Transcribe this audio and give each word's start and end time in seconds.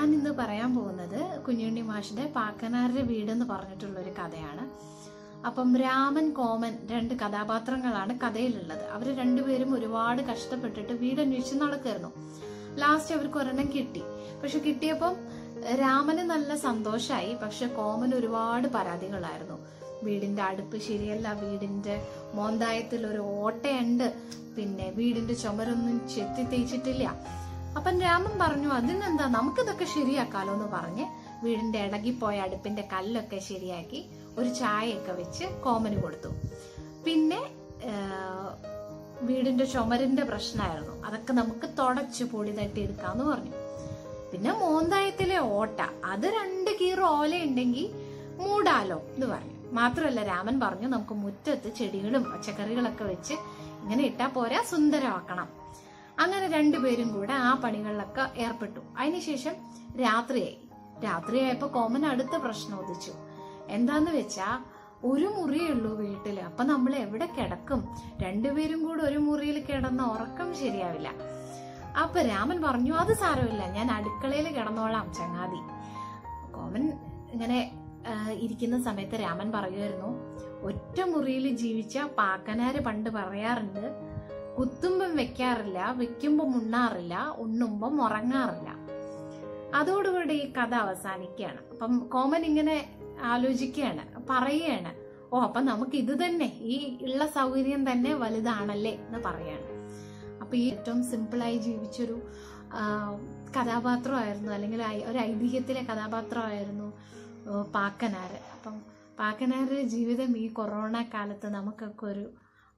ഞാൻ 0.00 0.14
ഇന്ന് 0.14 0.30
പറയാൻ 0.30 0.74
പോകുന്നത് 0.74 1.40
കുഞ്ഞുണ്ണി 1.40 1.80
മാഷിന്റെ 1.80 2.26
പാക്കനാരുടെ 2.26 3.02
വീട് 3.02 3.30
എന്ന് 3.30 3.44
പറഞ്ഞിട്ടുള്ള 3.44 4.00
ഒരു 4.00 4.10
കഥയാണ്. 4.10 4.64
അപ്പം 5.46 5.76
രാമൻ 5.76 6.30
കോമൻ 6.30 6.78
രണ്ട് 6.90 7.14
കഥാപാത്രങ്ങളാണ് 7.14 8.18
കഥയിലുള്ളത്. 8.20 8.84
അവർ 8.90 9.16
രണ്ടുപേരും 9.16 9.74
ഒരുപാട് 9.74 10.22
കഷ്ടപ്പെട്ടിട്ട് 10.22 10.92
വീട് 10.92 11.20
അന്വേഷിച്ച് 11.20 11.62
നടക്കായിരുന്നു. 11.62 12.12
ലാസ്റ്റ് 12.76 13.14
അവർക്ക് 13.14 13.38
ഒരെണ്ണം 13.38 13.68
കിട്ടി. 13.74 14.02
പക്ഷെ 14.42 14.58
കിട്ടിയപ്പം 14.58 15.16
രാമന് 15.74 16.18
നല്ല 16.18 16.54
സന്തോഷമായി 16.54 17.36
പക്ഷെ 17.42 17.66
കോമൻ 17.66 18.14
ഒരുപാട് 18.14 18.68
പരാതികളായിരുന്നു. 18.68 19.58
വീടിന്റെ 20.02 20.42
അടുപ്പ് 20.42 20.78
ശരിയല്ല 20.78 21.32
വീടിന്റെ 21.32 22.06
മോന്തായത്തിൽ 22.34 23.06
ഒരു 23.06 23.18
ഓട്ടയുണ്ട്. 23.18 24.14
പിന്നെ 24.56 24.90
വീടിന്റെ 24.96 25.34
ചുമരൊന്നും 25.34 26.08
ചെത്തി 26.08 26.42
തേച്ചിട്ടില്ല. 26.42 27.26
അപ്പം 27.76 28.00
രാമൻ 28.00 28.34
പറഞ്ഞു 28.40 28.68
അതിനെന്താ? 28.68 29.26
നമുക്കിതൊക്കെ 29.26 29.86
ശരിയാക്കാലോ 29.94 30.52
എന്ന് 30.52 30.68
പറഞ്ഞ് 30.72 31.04
വീടിന്റെ 31.44 31.80
ഇടകിപ്പോയ 31.86 32.38
അടുപ്പിന്റെ 32.46 32.82
കല്ലൊക്കെ 32.92 33.38
ശരിയാക്കി 33.48 34.00
ഒരു 34.38 34.48
ചായയൊക്കെ 34.48 35.12
വെച്ച് 35.12 35.44
കോമന് 35.64 35.98
കൊടുത്തു. 36.02 36.30
പിന്നെ 37.06 37.40
വീടിന്റെ 39.28 39.64
ചുമരിന്റെ 39.64 40.22
പ്രശ്നമായിരുന്നു 40.22 40.94
അതൊക്കെ 41.06 41.32
നമുക്ക് 41.32 41.66
തുടച്ച് 41.78 42.24
പൊടി 42.24 42.52
തട്ടി 42.52 42.80
എടുക്കാന്ന് 42.80 43.24
പറഞ്ഞു. 43.24 43.54
പിന്നെ 44.32 44.52
മോന്തായത്തിലെ 44.52 45.38
ഓട്ട. 45.38 45.80
അത് 46.04 46.26
രണ്ട് 46.38 46.70
കീറ് 46.80 47.00
ഓല 47.00 47.32
ഉണ്ടെങ്കിൽ 47.46 47.86
മൂടാലോ 48.42 48.98
എന്ന് 49.14 49.26
പറഞ്ഞു. 49.26 49.56
മാത്രമല്ല 49.72 50.20
രാമൻ 50.22 50.60
പറഞ്ഞു 50.60 50.88
നമുക്ക് 50.88 51.14
മുറ്റത്ത് 51.14 51.68
ചെടികളും 51.78 52.22
പച്ചക്കറികളൊക്കെ 52.30 53.04
വെച്ച് 53.04 53.34
ഇങ്ങനെ 53.82 54.02
ഇട്ടാ 54.04 54.26
പോരാ 54.26 54.60
സുന്ദരമാക്കണം. 54.70 55.48
അങ്ങനെ 56.20 56.46
രണ്ടുപേരും 56.48 57.08
കൂടെ 57.14 57.32
ആ 57.32 57.54
പണികളിലൊക്കെ 57.54 58.40
ഏർപ്പെട്ടു. 58.40 58.80
അതിനുശേഷം 58.98 59.52
രാത്രിയായി. 60.00 60.58
രാത്രിയായപ്പോ 61.04 61.66
കോമൻ 61.74 62.06
അടുത്ത 62.06 62.36
പ്രശ്നം 62.36 62.80
ഉദിച്ചു. 62.80 63.12
എന്താന്ന് 63.68 64.10
വെച്ചാ 64.10 64.64
ഒരു 65.04 65.24
മുറിയുള്ളൂ 65.24 65.96
വീട്ടിൽ. 65.96 66.40
അപ്പൊ 66.40 66.64
നമ്മൾ 66.64 66.94
എവിടെ 66.94 67.26
കിടക്കും? 67.26 67.96
രണ്ടുപേരും 68.22 68.84
കൂടെ 68.84 69.02
ഒരു 69.02 69.18
മുറിയിൽ 69.18 69.58
കിടന്ന 69.60 70.02
ഉറക്കം 70.02 70.54
ശരിയാവില്ല. 70.54 71.10
അപ്പൊ 72.02 72.22
രാമൻ 72.22 72.62
പറഞ്ഞു 72.62 72.92
അത് 72.92 73.12
സാരമില്ല. 73.12 73.62
ഞാൻ 73.66 73.90
അടുക്കളയിൽ 73.90 74.48
കിടന്നോളാം 74.58 75.14
ചങ്ങാതി. 75.14 75.60
കോമൻ 76.52 76.84
ഇങ്ങനെ 77.32 77.58
ഇരിക്കുന്ന 78.32 78.82
സമയത്ത് 78.82 79.16
രാമൻ 79.20 79.52
പറയുമായിരുന്നു 79.52 80.10
ഒറ്റ 80.66 81.00
മുറിയിൽ 81.00 81.56
ജീവിച്ച 81.56 81.98
പാക്കനാര് 81.98 82.80
പണ്ട് 82.84 83.10
പറയാറുണ്ട് 83.10 84.09
കുത്തുമ്പം 84.60 85.16
വെക്കാറില്ല 85.16 85.78
വെക്കുമ്പം 86.00 86.50
ഉണ്ണാറില്ല 86.56 87.14
ഉണ്ണുമ്പം 87.38 87.94
ഉറങ്ങാറില്ല. 88.06 88.70
അതോടുകൂടി 89.74 90.34
ഈ 90.34 90.52
കഥ 90.52 90.74
അവസാനിക്കുകയാണ്. 90.74 91.60
അപ്പം 91.72 91.92
കോമൻ 92.08 92.42
ഇങ്ങനെ 92.44 92.74
ആലോചിക്കുകയാണ് 93.22 94.02
പറയുകയാണ് 94.28 94.90
ഓ 95.32 95.40
അപ്പൊ 95.40 95.60
നമുക്ക് 95.60 95.96
ഇത് 95.96 96.24
തന്നെ 96.24 96.48
ഈ 96.72 96.98
ഉള്ള 97.02 97.26
സൗകര്യം 97.26 97.92
തന്നെ 97.92 98.14
വലുതാണല്ലേ 98.14 98.92
എന്ന് 99.06 99.18
പറയാണ് 99.18 99.66
അപ്പൊ 100.40 100.56
ഈ 100.56 100.64
ഏറ്റവും 100.70 101.00
സിമ്പിളായി 101.04 101.58
ജീവിച്ചൊരു 101.58 102.16
കഥാപാത്രമായിരുന്നു 103.56 104.52
അല്ലെങ്കിൽ 104.52 104.82
ഒരു 105.06 105.18
ഐതിഹ്യത്തിലെ 105.18 105.80
കഥാപാത്രമായിരുന്നു 105.80 106.88
പാക്കനാർ 107.72 108.32
അപ്പം 108.54 108.76
പാക്കനാരുടെ 109.18 109.82
ജീവിതം 109.82 110.38
ഈ 110.38 110.48
കൊറോണ 110.48 111.02
കാലത്ത് 111.14 111.48
നമുക്കൊക്കെ 111.48 112.06
ഒരു 112.06 112.26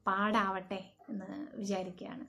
പാടാവട്ടെ 0.06 0.80
എന്ന് 1.08 1.30
വിചാരിക്കുകയാണ്. 1.56 2.24